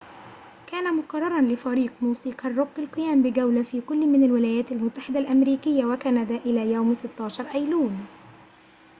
كان 0.67 0.97
مقرراً 0.97 1.41
لفريق 1.41 1.93
موسيقى 2.01 2.49
الروك 2.49 2.79
القيام 2.79 3.23
بجولة 3.23 3.63
في 3.63 3.81
كلٍ 3.81 4.05
من 4.07 4.23
الولايات 4.23 4.71
المتحدة 4.71 5.19
الأمريكية 5.19 5.85
وكندا 5.85 6.35
إلى 6.35 6.71
يوم 6.71 6.93
16 6.93 7.45
أيلول 7.55 7.91